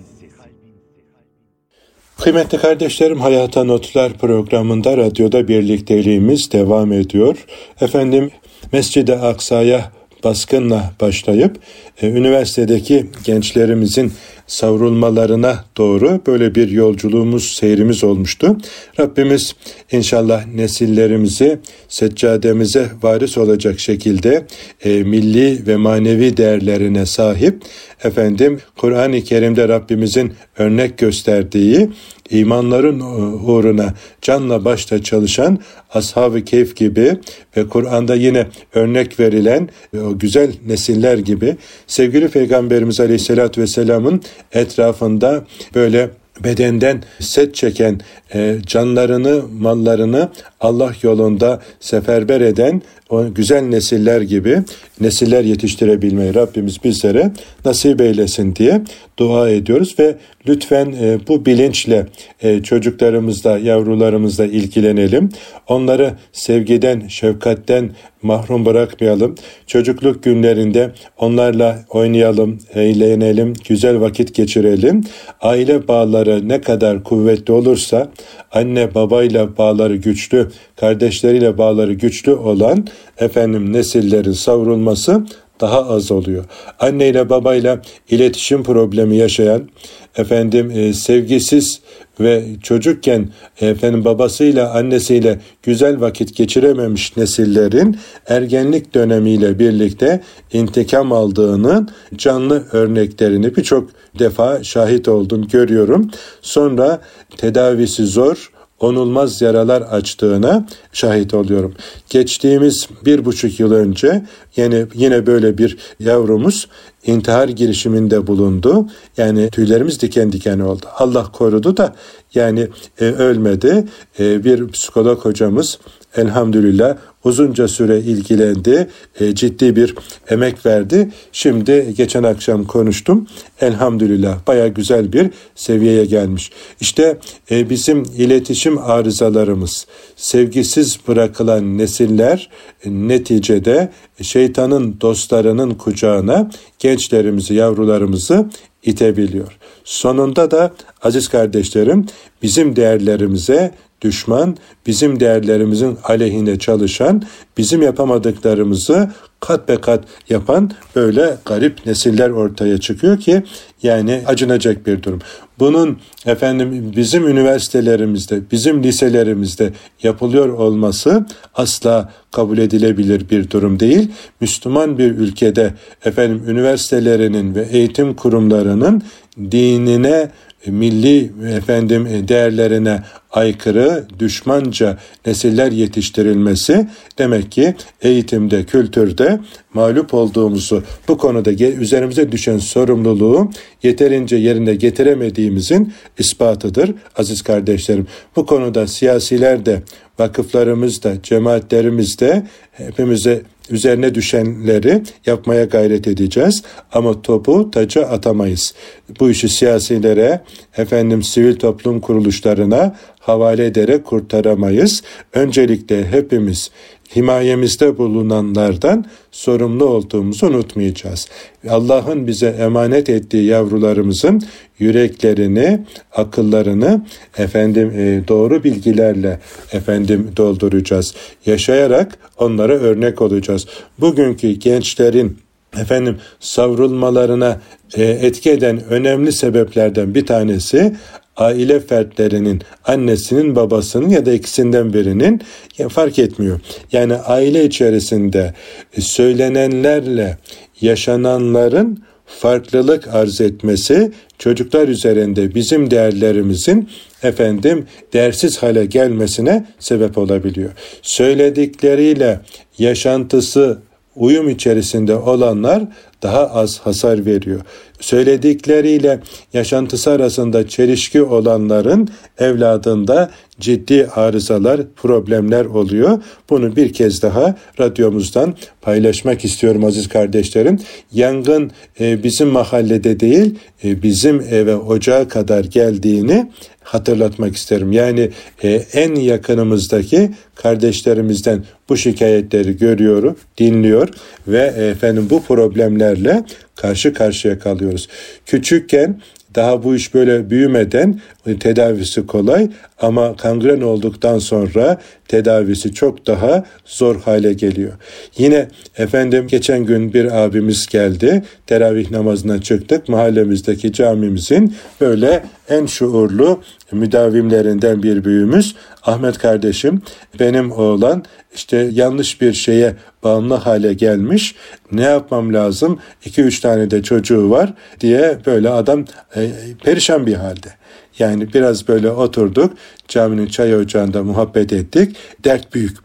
[2.21, 7.45] Kıymetli kardeşlerim Hayata Notlar programında radyoda birlikteliğimiz devam ediyor.
[7.81, 8.31] Efendim
[8.71, 9.91] Mescid-i Aksa'ya
[10.23, 11.59] baskınla başlayıp
[12.01, 14.13] e, üniversitedeki gençlerimizin
[14.51, 18.57] savrulmalarına doğru böyle bir yolculuğumuz, seyrimiz olmuştu.
[18.99, 19.55] Rabbimiz
[19.91, 24.45] inşallah nesillerimizi seccademize varis olacak şekilde
[24.83, 27.61] e, milli ve manevi değerlerine sahip
[28.03, 31.89] efendim Kur'an-ı Kerim'de Rabbimizin örnek gösterdiği
[32.29, 32.99] imanların
[33.45, 35.59] uğruna canla başla çalışan
[35.93, 37.17] ashab-ı keyf gibi
[37.57, 41.55] ve Kur'an'da yine örnek verilen o güzel nesiller gibi
[41.87, 44.21] sevgili Peygamberimiz Aleyhisselatü Vesselam'ın
[44.53, 45.43] etrafında
[45.75, 46.09] böyle
[46.43, 48.01] bedenden set çeken,
[48.33, 50.29] e, canlarını, mallarını
[50.61, 54.59] Allah yolunda seferber eden o güzel nesiller gibi
[55.01, 57.31] nesiller yetiştirebilmeyi Rabbimiz bizlere
[57.65, 58.81] nasip eylesin diye
[59.19, 60.15] dua ediyoruz ve
[60.47, 62.05] lütfen e, bu bilinçle
[62.41, 65.29] e, çocuklarımızla, yavrularımızla ilgilenelim.
[65.67, 69.35] Onları sevgiden, şefkatten mahrum bırakmayalım.
[69.67, 75.03] Çocukluk günlerinde onlarla oynayalım, eğlenelim, güzel vakit geçirelim.
[75.41, 78.11] Aile bağları ne kadar kuvvetli olursa,
[78.51, 82.87] anne babayla bağları güçlü, kardeşleriyle bağları güçlü olan
[83.17, 85.23] efendim nesillerin savrulması
[85.61, 86.45] daha az oluyor.
[86.79, 89.69] Anne ile babayla iletişim problemi yaşayan,
[90.17, 91.81] efendim e, sevgisiz
[92.19, 93.29] ve çocukken
[93.61, 100.21] efendim babasıyla annesiyle güzel vakit geçirememiş nesillerin ergenlik dönemiyle birlikte
[100.53, 106.11] intikam aldığının canlı örneklerini birçok defa şahit oldum, görüyorum.
[106.41, 107.01] Sonra
[107.37, 108.50] tedavisi zor,
[108.81, 111.73] onulmaz yaralar açtığına şahit oluyorum.
[112.09, 114.25] Geçtiğimiz bir buçuk yıl önce
[114.57, 116.67] yani yine böyle bir yavrumuz
[117.05, 118.87] intihar girişiminde bulundu.
[119.17, 120.85] Yani tüylerimiz diken diken oldu.
[120.97, 121.95] Allah korudu da
[122.35, 122.67] yani
[122.99, 123.85] e, ölmedi.
[124.19, 125.79] E, bir psikolog hocamız
[126.15, 128.87] elhamdülillah uzunca süre ilgilendi,
[129.19, 129.95] e, ciddi bir
[130.29, 131.09] emek verdi.
[131.31, 133.27] Şimdi geçen akşam konuştum.
[133.61, 136.51] Elhamdülillah baya güzel bir seviyeye gelmiş.
[136.81, 137.17] İşte
[137.51, 142.49] e, bizim iletişim arızalarımız, sevgisiz bırakılan nesiller
[142.85, 143.89] e, neticede
[144.21, 148.45] şeytanın dostlarının kucağına gençlerimizi, yavrularımızı
[148.83, 149.57] itebiliyor.
[149.83, 150.71] Sonunda da
[151.01, 152.05] aziz kardeşlerim
[152.41, 157.23] bizim değerlerimize düşman, bizim değerlerimizin aleyhine çalışan,
[157.57, 159.09] bizim yapamadıklarımızı
[159.39, 163.43] kat be kat yapan böyle garip nesiller ortaya çıkıyor ki
[163.83, 165.19] yani acınacak bir durum.
[165.59, 174.11] Bunun efendim bizim üniversitelerimizde, bizim liselerimizde yapılıyor olması asla kabul edilebilir bir durum değil.
[174.41, 175.73] Müslüman bir ülkede
[176.05, 179.03] efendim üniversitelerinin ve eğitim kurumlarının
[179.51, 180.31] dinine
[180.67, 182.99] milli efendim değerlerine
[183.31, 189.39] aykırı, düşmanca nesiller yetiştirilmesi demek ki eğitimde, kültürde
[189.73, 193.51] mağlup olduğumuzu, bu konuda üzerimize düşen sorumluluğu
[193.83, 198.07] yeterince yerine getiremediğimizin ispatıdır aziz kardeşlerim.
[198.35, 199.81] Bu konuda siyasiler de,
[200.19, 206.63] vakıflarımız da, cemaatlerimiz de hepimize üzerine düşenleri yapmaya gayret edeceğiz.
[206.91, 208.73] Ama topu taca atamayız.
[209.19, 210.41] Bu işi siyasilere,
[210.77, 215.03] efendim sivil toplum kuruluşlarına havale ederek kurtaramayız.
[215.33, 216.71] Öncelikle hepimiz
[217.15, 221.27] himayemizde bulunanlardan sorumlu olduğumuzu unutmayacağız.
[221.69, 224.41] Allah'ın bize emanet ettiği yavrularımızın
[224.79, 227.05] yüreklerini, akıllarını
[227.37, 229.39] efendim e, doğru bilgilerle
[229.71, 231.15] efendim dolduracağız.
[231.45, 233.67] Yaşayarak onlara örnek olacağız.
[233.99, 235.37] Bugünkü gençlerin
[235.79, 237.61] efendim savrulmalarına
[237.93, 240.95] e, etki eden önemli sebeplerden bir tanesi
[241.41, 245.41] aile fertlerinin annesinin babasının ya da ikisinden birinin
[245.77, 246.59] ya fark etmiyor.
[246.91, 248.53] Yani aile içerisinde
[248.99, 250.37] söylenenlerle
[250.81, 256.89] yaşananların farklılık arz etmesi çocuklar üzerinde bizim değerlerimizin
[257.23, 260.71] efendim değersiz hale gelmesine sebep olabiliyor.
[261.01, 262.39] Söyledikleriyle
[262.77, 263.79] yaşantısı
[264.15, 265.83] uyum içerisinde olanlar
[266.23, 267.61] daha az hasar veriyor.
[267.99, 269.19] Söyledikleriyle
[269.53, 276.23] yaşantısı arasında çelişki olanların evladında ciddi arızalar, problemler oluyor.
[276.49, 280.79] Bunu bir kez daha radyomuzdan paylaşmak istiyorum aziz kardeşlerim.
[281.13, 286.51] Yangın e, bizim mahallede değil, e, bizim eve ocağa kadar geldiğini
[286.83, 287.91] hatırlatmak isterim.
[287.91, 288.29] Yani
[288.63, 294.09] e, en yakınımızdaki kardeşlerimizden bu şikayetleri görüyor, dinliyor
[294.47, 296.43] ve efendim bu problemlerle
[296.75, 298.07] karşı karşıya kalıyoruz.
[298.45, 299.21] Küçükken
[299.55, 301.21] daha bu iş böyle büyümeden
[301.59, 302.69] tedavisi kolay
[303.01, 307.91] Ama kangren olduktan sonra tedavisi çok daha zor hale geliyor.
[308.37, 311.43] Yine efendim geçen gün bir abimiz geldi.
[311.67, 313.09] Teravih namazına çıktık.
[313.09, 316.61] Mahallemizdeki camimizin böyle en şuurlu
[316.91, 320.01] müdavimlerinden bir büyüğümüz Ahmet kardeşim
[320.39, 321.23] benim oğlan
[321.55, 324.55] işte yanlış bir şeye bağımlı hale gelmiş.
[324.91, 325.99] Ne yapmam lazım?
[326.25, 329.49] 2-3 tane de çocuğu var diye böyle adam e,
[329.83, 330.80] perişan bir halde.
[331.19, 332.73] Yani biraz böyle oturduk,
[333.07, 335.15] caminin çay ocağında muhabbet ettik.
[335.43, 335.97] Dert büyük.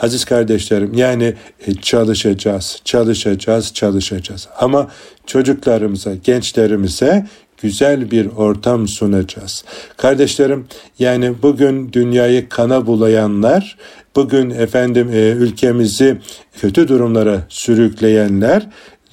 [0.00, 1.34] Aziz kardeşlerim yani
[1.66, 4.48] e, çalışacağız, çalışacağız, çalışacağız.
[4.58, 4.88] Ama
[5.26, 7.26] çocuklarımıza, gençlerimize
[7.62, 9.64] güzel bir ortam sunacağız.
[9.96, 10.66] Kardeşlerim
[10.98, 13.76] yani bugün dünyayı kana bulayanlar,
[14.16, 16.18] bugün efendim e, ülkemizi
[16.60, 18.68] kötü durumlara sürükleyenler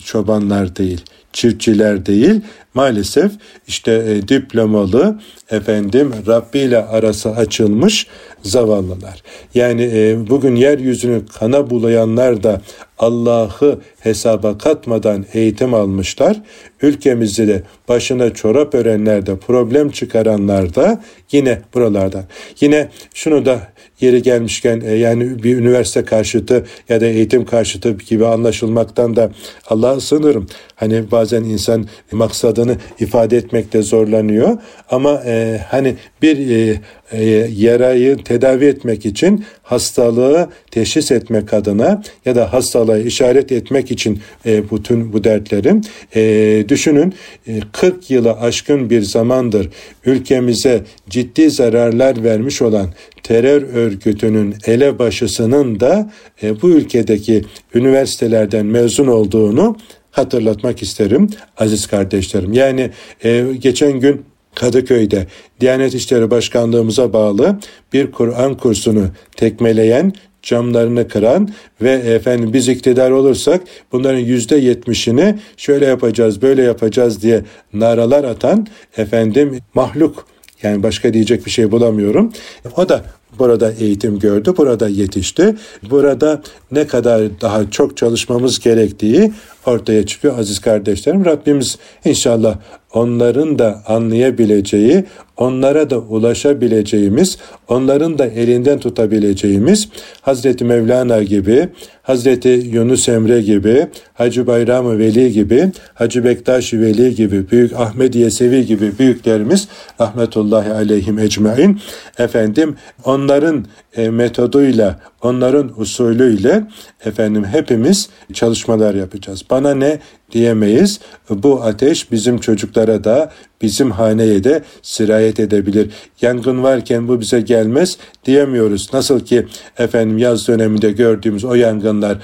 [0.05, 1.01] çobanlar değil,
[1.33, 2.41] çiftçiler değil,
[2.73, 3.31] maalesef
[3.67, 8.07] işte e, diplomalı efendim Rabbi ile arası açılmış
[8.43, 9.23] zavallılar.
[9.55, 12.61] Yani e, bugün yeryüzünü kana bulayanlar da
[12.99, 16.41] Allah'ı hesaba katmadan eğitim almışlar.
[16.81, 22.23] Ülkemizde de başına çorap örenler de problem çıkaranlar da yine buralardan.
[22.61, 23.59] Yine şunu da
[24.01, 29.31] yeri gelmişken e, yani bir üniversite karşıtı ya da eğitim karşıtı gibi anlaşılmaktan da
[29.69, 30.47] Allah'a sığınırım.
[30.75, 34.57] Hani bazen insan maksadını ifade etmekte zorlanıyor
[34.89, 36.79] ama e, hani bir e,
[37.11, 37.23] e,
[37.57, 44.71] yarayı tedavi etmek için hastalığı teşhis etmek adına ya da hastalığı işaret etmek için e,
[44.71, 45.81] bütün bu dertlerim
[46.15, 47.13] e, düşünün
[47.47, 49.69] e, 40 yılı aşkın bir zamandır
[50.05, 52.89] ülkemize ciddi zararlar vermiş olan
[53.23, 56.11] terör örgütünün elebaşısının da
[56.43, 57.41] e, bu ülkedeki
[57.73, 59.77] üniversitelerden mezun olduğunu
[60.11, 62.53] hatırlatmak isterim aziz kardeşlerim.
[62.53, 62.89] Yani
[63.23, 65.27] e, geçen gün Kadıköy'de
[65.59, 67.59] Diyanet İşleri Başkanlığımıza bağlı
[67.93, 71.49] bir Kur'an kursunu tekmeleyen camlarını kıran
[71.81, 73.61] ve efendim biz iktidar olursak
[73.91, 77.41] bunların yüzde yetmişini şöyle yapacağız böyle yapacağız diye
[77.73, 80.25] naralar atan efendim mahluk
[80.63, 82.33] yani başka diyecek bir şey bulamıyorum.
[82.77, 83.05] O da
[83.39, 85.55] burada eğitim gördü, burada yetişti.
[85.89, 89.31] Burada ne kadar daha çok çalışmamız gerektiği
[89.65, 91.25] ortaya çıkıyor aziz kardeşlerim.
[91.25, 92.57] Rabbimiz inşallah
[92.93, 95.03] onların da anlayabileceği,
[95.37, 99.89] onlara da ulaşabileceğimiz, onların da elinden tutabileceğimiz
[100.21, 101.69] Hazreti Mevlana gibi,
[102.01, 108.65] Hazreti Yunus Emre gibi, Hacı Bayram Veli gibi, Hacı Bektaş Veli gibi, Büyük Ahmet Yesevi
[108.65, 109.67] gibi büyüklerimiz
[110.01, 111.79] rahmetullahi aleyhim ecmain
[112.17, 113.65] efendim onların
[113.97, 116.63] e, metoduyla, onların usulüyle
[117.05, 119.43] efendim hepimiz çalışmalar yapacağız.
[119.51, 119.99] Bana ne
[120.31, 120.99] diyemeyiz.
[121.29, 125.89] Bu ateş bizim çocuklara da bizim haneye de sirayet edebilir.
[126.21, 128.89] Yangın varken bu bize gelmez diyemiyoruz.
[128.93, 129.45] Nasıl ki
[129.77, 132.17] efendim yaz döneminde gördüğümüz o yangınlar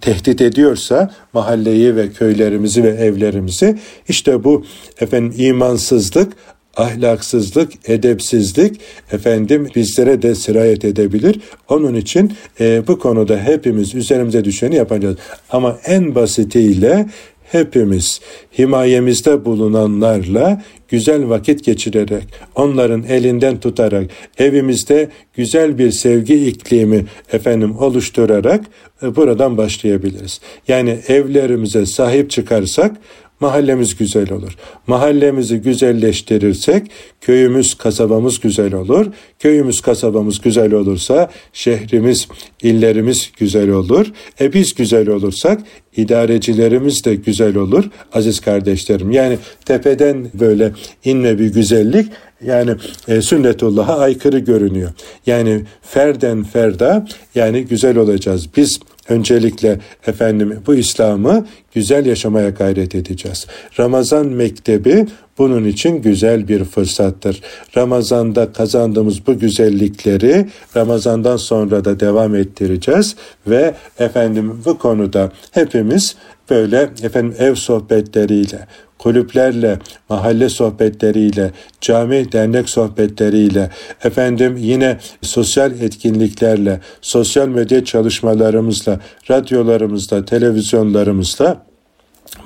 [0.00, 4.64] tehdit ediyorsa mahalleyi ve köylerimizi ve evlerimizi işte bu
[5.00, 6.32] efendim imansızlık
[6.76, 8.80] ahlaksızlık, edepsizlik
[9.12, 11.40] efendim bizlere de sirayet edebilir.
[11.68, 15.16] Onun için e, bu konuda hepimiz üzerimize düşeni yapacağız.
[15.50, 17.06] Ama en basitiyle
[17.52, 18.20] hepimiz
[18.58, 28.64] himayemizde bulunanlarla güzel vakit geçirerek, onların elinden tutarak, evimizde güzel bir sevgi iklimi efendim oluşturarak
[29.02, 30.40] e, buradan başlayabiliriz.
[30.68, 32.96] Yani evlerimize sahip çıkarsak
[33.40, 34.56] mahallemiz güzel olur.
[34.86, 39.06] Mahallemizi güzelleştirirsek köyümüz, kasabamız güzel olur.
[39.38, 42.28] Köyümüz, kasabamız güzel olursa şehrimiz,
[42.62, 44.06] illerimiz güzel olur.
[44.40, 45.60] E biz güzel olursak
[45.96, 49.10] idarecilerimiz de güzel olur aziz kardeşlerim.
[49.10, 50.72] Yani tepeden böyle
[51.04, 52.12] inme bir güzellik
[52.44, 52.70] yani
[53.08, 54.90] e, sünnetullah'a aykırı görünüyor.
[55.26, 58.46] Yani ferden ferda yani güzel olacağız.
[58.56, 63.46] Biz öncelikle efendim bu İslam'ı güzel yaşamaya gayret edeceğiz.
[63.78, 65.06] Ramazan mektebi
[65.38, 67.40] bunun için güzel bir fırsattır.
[67.76, 70.46] Ramazanda kazandığımız bu güzellikleri
[70.76, 76.16] Ramazandan sonra da devam ettireceğiz ve efendim bu konuda hepimiz
[76.50, 78.66] böyle efendim ev sohbetleriyle,
[79.02, 83.70] kulüplerle, mahalle sohbetleriyle, cami dernek sohbetleriyle,
[84.04, 91.66] efendim yine sosyal etkinliklerle, sosyal medya çalışmalarımızla, radyolarımızla, televizyonlarımızla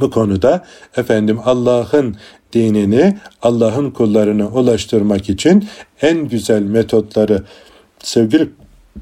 [0.01, 0.65] bu konuda
[0.97, 2.17] efendim Allah'ın
[2.53, 5.69] dinini Allah'ın kullarına ulaştırmak için
[6.03, 7.43] en güzel metotları
[7.99, 8.49] sevgili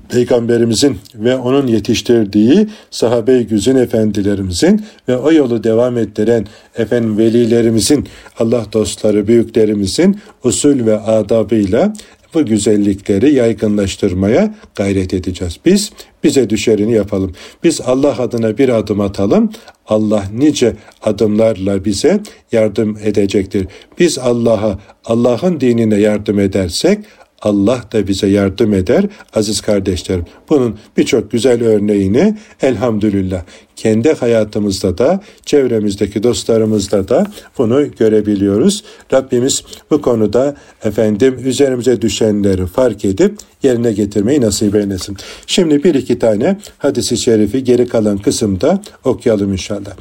[0.08, 8.66] Peygamberimizin ve onun yetiştirdiği sahabe-i güzin efendilerimizin ve o yolu devam ettiren efendim velilerimizin, Allah
[8.72, 11.92] dostları, büyüklerimizin usul ve adabıyla
[12.34, 15.56] bu güzellikleri yaygınlaştırmaya gayret edeceğiz.
[15.64, 15.92] Biz
[16.24, 17.32] bize düşerini yapalım.
[17.64, 19.50] Biz Allah adına bir adım atalım.
[19.86, 22.20] Allah nice adımlarla bize
[22.52, 23.66] yardım edecektir.
[23.98, 26.98] Biz Allah'a, Allah'ın dinine yardım edersek
[27.42, 30.24] Allah da bize yardım eder aziz kardeşlerim.
[30.48, 33.42] Bunun birçok güzel örneğini elhamdülillah
[33.76, 37.26] kendi hayatımızda da çevremizdeki dostlarımızda da
[37.58, 38.84] bunu görebiliyoruz.
[39.12, 45.16] Rabbimiz bu konuda efendim üzerimize düşenleri fark edip yerine getirmeyi nasip eylesin.
[45.46, 49.92] Şimdi bir iki tane hadisi şerifi geri kalan kısımda okuyalım inşallah.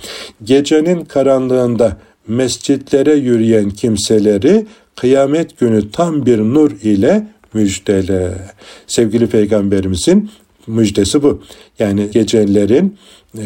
[0.43, 8.33] Gecenin karanlığında mescitlere yürüyen kimseleri kıyamet günü tam bir nur ile müjdele.
[8.87, 10.31] Sevgili peygamberimizin
[10.67, 11.41] müjdesi bu.
[11.79, 12.97] Yani gecelerin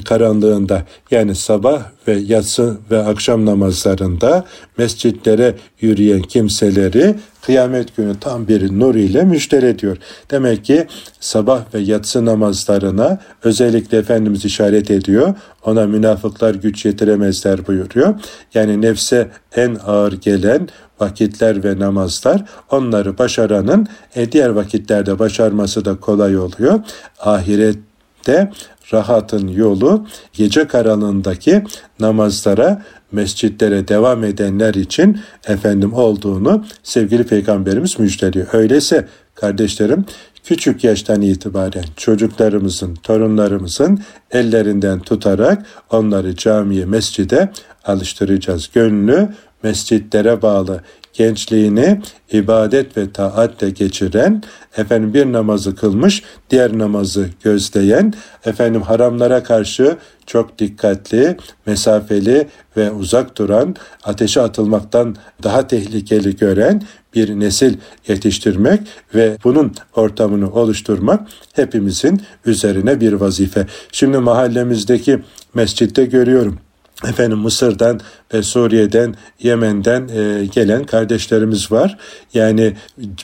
[0.05, 4.45] karanlığında yani sabah ve yatsı ve akşam namazlarında
[4.77, 9.97] mescitlere yürüyen kimseleri kıyamet günü tam bir nur ile müjdele diyor.
[10.31, 10.87] Demek ki
[11.19, 15.33] sabah ve yatsı namazlarına özellikle Efendimiz işaret ediyor.
[15.65, 18.15] Ona münafıklar güç yetiremezler buyuruyor.
[18.53, 25.95] Yani nefse en ağır gelen vakitler ve namazlar onları başaranın e, diğer vakitlerde başarması da
[25.95, 26.79] kolay oluyor.
[27.19, 28.51] Ahirette
[28.93, 31.63] rahatın yolu gece karanlığındaki
[31.99, 38.47] namazlara, mescitlere devam edenler için efendim olduğunu sevgili peygamberimiz müjdeliyor.
[38.53, 40.05] Öyleyse kardeşlerim
[40.43, 43.99] küçük yaştan itibaren çocuklarımızın, torunlarımızın
[44.31, 47.51] ellerinden tutarak onları camiye, mescide
[47.85, 48.69] alıştıracağız.
[48.73, 49.29] Gönlü
[49.63, 50.81] mescitlere bağlı
[51.17, 54.43] gençliğini ibadet ve taatle geçiren,
[54.77, 58.13] efendim bir namazı kılmış, diğer namazı gözleyen,
[58.45, 66.81] efendim haramlara karşı çok dikkatli, mesafeli ve uzak duran, ateşe atılmaktan daha tehlikeli gören
[67.15, 68.81] bir nesil yetiştirmek
[69.15, 73.67] ve bunun ortamını oluşturmak hepimizin üzerine bir vazife.
[73.91, 75.19] Şimdi mahallemizdeki
[75.53, 76.59] mescitte görüyorum
[77.03, 77.99] efendim Mısır'dan
[78.33, 81.97] ve Suriye'den, Yemen'den e, gelen kardeşlerimiz var.
[82.33, 82.73] Yani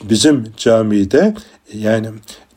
[0.04, 1.34] bizim camide
[1.74, 2.08] yani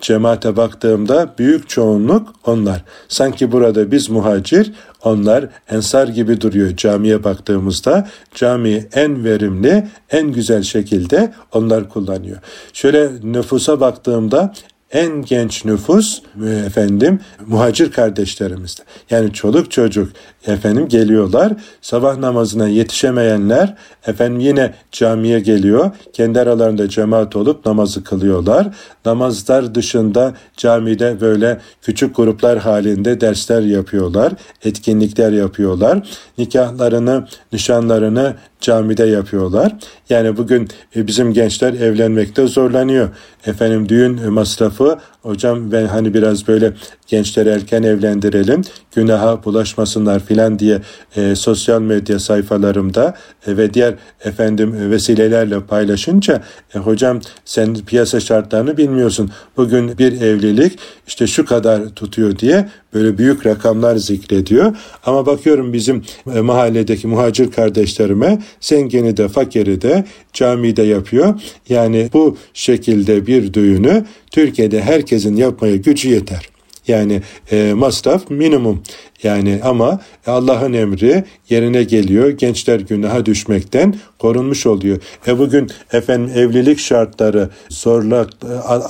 [0.02, 2.84] cemaate baktığımda büyük çoğunluk onlar.
[3.08, 4.72] Sanki burada biz muhacir,
[5.04, 8.08] onlar ensar gibi duruyor camiye baktığımızda.
[8.36, 12.38] Camiyi en verimli, en güzel şekilde onlar kullanıyor.
[12.74, 14.54] Şöyle nüfusa baktığımda
[14.96, 16.22] en genç nüfus
[16.66, 18.82] efendim muhacir kardeşlerimizde.
[19.10, 20.12] Yani çoluk çocuk
[20.48, 21.54] efendim geliyorlar.
[21.82, 23.76] Sabah namazına yetişemeyenler
[24.08, 25.92] efendim yine camiye geliyor.
[26.14, 28.68] Kendi aralarında cemaat olup namazı kılıyorlar.
[29.06, 34.34] Namazlar dışında camide böyle küçük gruplar halinde dersler yapıyorlar.
[34.64, 36.08] Etkinlikler yapıyorlar.
[36.38, 39.76] Nikahlarını, nişanlarını camide yapıyorlar.
[40.10, 43.10] Yani bugün e, bizim gençler evlenmekte zorlanıyor.
[43.46, 46.74] Efendim düğün masrafı hocam ben hani biraz böyle
[47.08, 48.62] gençleri erken evlendirelim
[48.96, 50.82] günaha bulaşmasınlar filan diye
[51.16, 53.16] e, sosyal medya sayfalarımda
[53.48, 56.44] e, ve diğer efendim e, vesilelerle paylaşınca
[56.76, 59.32] e, hocam sen piyasa şartlarını bilmiyorsun.
[59.58, 64.78] Bugün bir evlilik işte şu kadar tutuyor diye böyle büyük rakamlar zikrediyor.
[65.06, 66.04] Ama bakıyorum bizim
[66.36, 71.42] e, mahalledeki muhacir kardeşlerime zengini de fakiri de camide yapıyor.
[71.70, 76.50] Yani bu şekilde bir düğünü Türkiye'de herkesin yapmaya gücü yeter.
[76.88, 78.84] Yani e, masraf minimum.
[79.24, 82.30] Yani ama Allah'ın emri yerine geliyor.
[82.30, 84.98] Gençler günaha düşmekten korunmuş oluyor.
[85.28, 88.28] E bugün efendim evlilik şartları zorla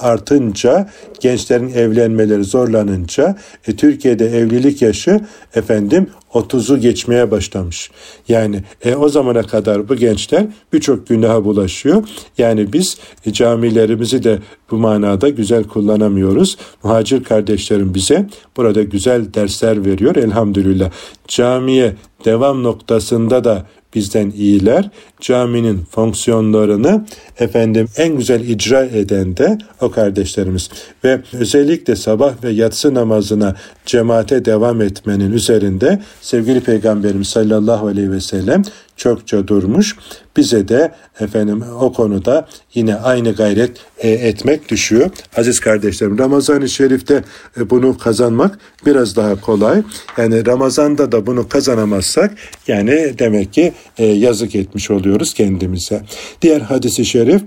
[0.01, 3.35] artınca gençlerin evlenmeleri zorlanınca
[3.67, 5.19] e, Türkiye'de evlilik yaşı
[5.55, 7.91] efendim 30'u geçmeye başlamış.
[8.27, 12.03] Yani e, o zamana kadar bu gençler birçok günaha bulaşıyor.
[12.38, 14.39] Yani biz e, camilerimizi de
[14.71, 16.57] bu manada güzel kullanamıyoruz.
[16.83, 20.91] Muhacir kardeşlerim bize burada güzel dersler veriyor elhamdülillah.
[21.28, 21.93] Camiye
[22.25, 24.89] devam noktasında da bizden iyiler.
[25.21, 27.06] Caminin fonksiyonlarını
[27.39, 30.69] efendim en güzel icra eden de o kardeşlerimiz.
[31.04, 38.21] Ve özellikle sabah ve yatsı namazına cemaate devam etmenin üzerinde sevgili Peygamberimiz sallallahu aleyhi ve
[38.21, 38.63] sellem
[38.95, 39.95] çokça durmuş.
[40.38, 45.10] Bize de efendim o konuda yine aynı gayret e, etmek düşüyor.
[45.38, 47.23] Aziz kardeşlerim Ramazan-ı Şerif'te
[47.58, 49.84] e, bunu kazanmak biraz daha kolay.
[50.17, 52.31] Yani Ramazan'da da bunu kazanamazsak
[52.67, 56.01] yani demek ki e, yazık etmiş oluyoruz kendimize.
[56.41, 57.41] Diğer hadisi şerif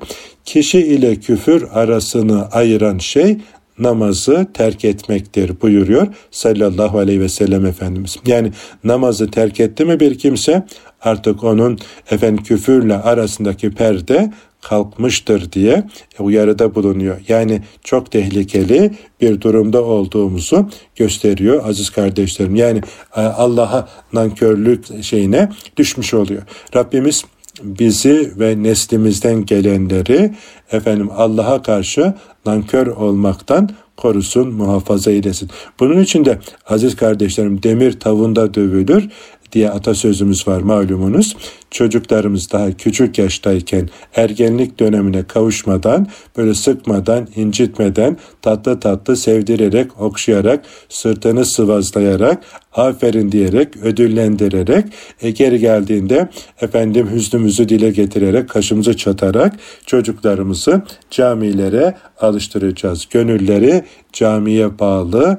[0.45, 3.39] kişi ile küfür arasını ayıran şey
[3.79, 8.17] namazı terk etmektir buyuruyor sallallahu aleyhi ve sellem Efendimiz.
[8.27, 8.53] Yani
[8.85, 10.67] namazı terk etti mi bir kimse
[11.01, 11.79] artık onun
[12.11, 15.85] efendim küfürle arasındaki perde kalkmıştır diye
[16.19, 17.17] uyarıda bulunuyor.
[17.29, 22.55] Yani çok tehlikeli bir durumda olduğumuzu gösteriyor aziz kardeşlerim.
[22.55, 22.81] Yani
[23.17, 26.43] e, Allah'a nankörlük şeyine düşmüş oluyor.
[26.77, 27.25] Rabbimiz
[27.63, 30.35] bizi ve neslimizden gelenleri
[30.73, 32.15] efendim Allah'a karşı
[32.47, 35.51] nankör olmaktan korusun, muhafaza eylesin.
[35.81, 39.09] Bunun için de aziz kardeşlerim demir tavunda dövülür
[39.53, 41.37] diye atasözümüz var malumunuz.
[41.71, 46.07] Çocuklarımız daha küçük yaştayken ergenlik dönemine kavuşmadan
[46.37, 54.85] böyle sıkmadan, incitmeden tatlı tatlı sevdirerek, okşayarak, sırtını sıvazlayarak, aferin diyerek, ödüllendirerek
[55.23, 56.29] e, geri geldiğinde
[56.61, 59.57] efendim hüznümüzü dile getirerek, kaşımızı çatarak
[59.87, 63.09] çocuklarımızı camilere alıştıracağız.
[63.11, 65.39] Gönülleri camiye bağlı,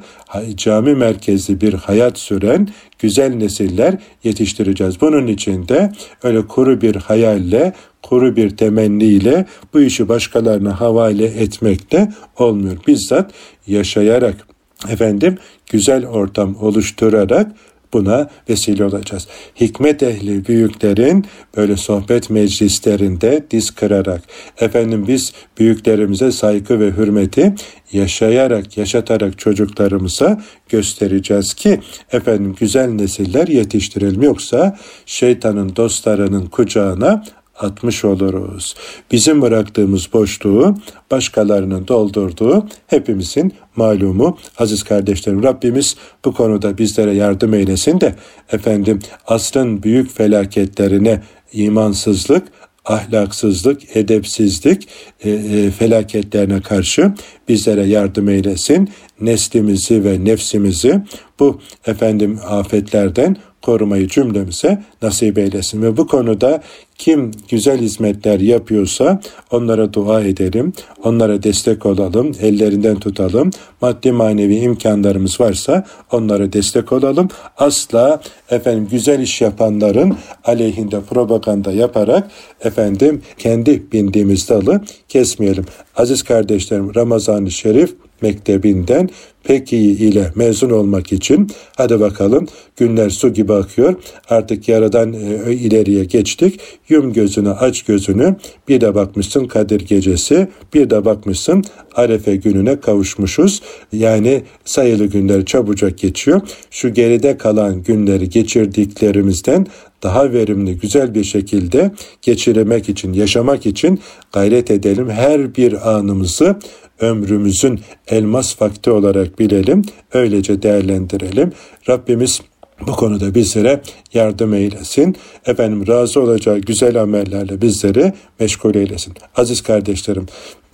[0.56, 2.68] cami merkezli bir hayat süren
[3.00, 5.02] güzel nesiller yetiştireceğiz.
[5.02, 5.92] Bunun için de
[6.24, 12.78] öyle kuru bir hayalle, kuru bir temenniyle bu işi başkalarına havale etmekte olmuyor.
[12.88, 13.32] Bizzat
[13.68, 14.48] yaşayarak
[14.90, 15.38] efendim
[15.72, 17.52] güzel ortam oluşturarak
[17.94, 19.28] buna vesile olacağız.
[19.62, 21.26] Hikmet ehli büyüklerin
[21.58, 24.22] böyle sohbet meclislerinde diz kırarak
[24.60, 27.54] efendim biz büyüklerimize saygı ve hürmeti
[27.92, 31.80] yaşayarak, yaşatarak çocuklarımıza göstereceğiz ki
[32.12, 34.22] efendim güzel nesiller yetiştirelim.
[34.22, 37.24] Yoksa şeytanın dostlarının kucağına
[37.60, 38.76] atmış oluruz.
[39.12, 40.78] Bizim bıraktığımız boşluğu
[41.12, 44.38] başkalarının doldurduğu hepimizin malumu.
[44.58, 45.96] Aziz kardeşlerim Rabbimiz
[46.26, 48.16] bu konuda bizlere yardım eylesin de
[48.52, 51.22] efendim asrın büyük felaketlerine
[51.54, 52.48] imansızlık,
[52.86, 54.88] ahlaksızlık, edepsizlik
[55.24, 57.14] e, e, felaketlerine karşı
[57.48, 58.90] bizlere yardım eylesin.
[59.22, 61.02] Neslimizi ve nefsimizi
[61.40, 65.82] bu efendim afetlerden korumayı cümlemize nasip eylesin.
[65.82, 66.62] Ve bu konuda
[67.00, 69.22] kim güzel hizmetler yapıyorsa
[69.52, 70.74] onlara dua edelim,
[71.04, 73.52] onlara destek olalım, ellerinden tutalım.
[73.82, 77.30] Maddi manevi imkanlarımız varsa onlara destek olalım.
[77.58, 82.32] Asla efendim güzel iş yapanların aleyhinde propaganda yaparak
[82.62, 85.66] efendim kendi bindiğimiz dalı kesmeyelim.
[85.96, 89.10] Aziz kardeşlerim Ramazan-ı Şerif Mektebinden
[89.44, 92.48] pek iyi ile mezun olmak için hadi bakalım
[92.78, 93.96] günler su gibi akıyor.
[94.30, 96.60] Artık yaradan e, ileriye geçtik.
[96.90, 98.36] Yum gözünü aç gözünü
[98.68, 101.64] bir de bakmışsın Kadir gecesi bir de bakmışsın
[101.96, 103.62] Arefe gününe kavuşmuşuz.
[103.92, 106.42] Yani sayılı günler çabucak geçiyor.
[106.72, 109.68] Şu geride kalan günleri geçirdiklerimizden
[110.04, 111.92] daha verimli, güzel bir şekilde
[112.22, 114.00] geçirmek için, yaşamak için
[114.34, 115.10] gayret edelim.
[115.10, 116.56] Her bir anımızı
[117.00, 119.82] ömrümüzün elmas vakti olarak bilelim,
[120.14, 121.52] öylece değerlendirelim.
[121.90, 122.42] Rabbimiz
[122.88, 123.82] bu konuda bizlere
[124.14, 125.16] yardım eylesin.
[125.46, 129.14] Efendim razı olacağı güzel amellerle bizleri meşgul eylesin.
[129.36, 130.26] Aziz kardeşlerim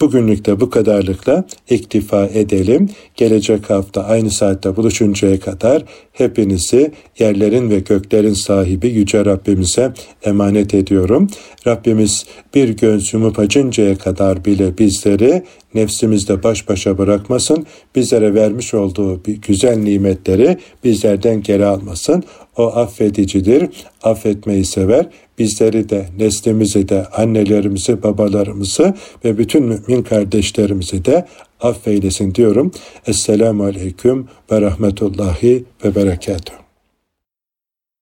[0.01, 2.89] bugünlük de bu kadarlıkla iktifa edelim.
[3.15, 11.27] Gelecek hafta aynı saatte buluşuncaya kadar hepinizi yerlerin ve göklerin sahibi Yüce Rabbimize emanet ediyorum.
[11.67, 15.43] Rabbimiz bir göz yumup acıncaya kadar bile bizleri
[15.75, 17.65] nefsimizde baş başa bırakmasın.
[17.95, 22.23] Bizlere vermiş olduğu güzel nimetleri bizlerden geri almasın.
[22.57, 23.69] O affedicidir,
[24.03, 25.09] affetmeyi sever.
[25.39, 28.93] Bizleri de, neslimizi de, annelerimizi, babalarımızı
[29.25, 31.25] ve bütün mümin kardeşlerimizi de
[31.61, 32.71] affeylesin diyorum.
[33.07, 36.64] Esselamu Aleyküm ve Rahmetullahi ve Berekatuhu.